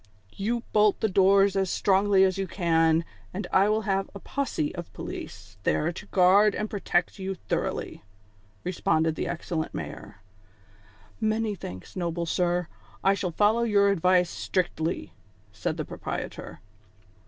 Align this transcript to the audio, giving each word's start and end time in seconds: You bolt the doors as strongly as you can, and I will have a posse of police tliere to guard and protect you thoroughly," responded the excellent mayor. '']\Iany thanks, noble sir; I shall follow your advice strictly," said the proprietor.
You 0.35 0.63
bolt 0.73 0.99
the 0.99 1.07
doors 1.07 1.55
as 1.55 1.69
strongly 1.69 2.23
as 2.23 2.39
you 2.39 2.47
can, 2.47 3.05
and 3.35 3.45
I 3.53 3.69
will 3.69 3.81
have 3.83 4.09
a 4.15 4.19
posse 4.19 4.73
of 4.73 4.91
police 4.93 5.57
tliere 5.63 5.93
to 5.93 6.07
guard 6.07 6.55
and 6.55 6.71
protect 6.71 7.19
you 7.19 7.35
thoroughly," 7.35 8.01
responded 8.63 9.13
the 9.13 9.27
excellent 9.27 9.75
mayor. 9.75 10.19
'']\Iany 11.21 11.55
thanks, 11.55 11.95
noble 11.95 12.25
sir; 12.25 12.67
I 13.03 13.13
shall 13.13 13.29
follow 13.29 13.61
your 13.61 13.89
advice 13.91 14.31
strictly," 14.31 15.13
said 15.51 15.77
the 15.77 15.85
proprietor. 15.85 16.61